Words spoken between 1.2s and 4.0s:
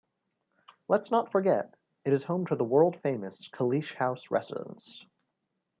forget, it is home to the world-famous "Caliche